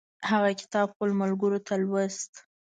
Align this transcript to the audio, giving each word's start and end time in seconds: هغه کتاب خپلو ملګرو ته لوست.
هغه 0.29 0.49
کتاب 0.61 0.87
خپلو 0.93 1.13
ملګرو 1.21 1.59
ته 1.67 1.73
لوست. 1.83 2.31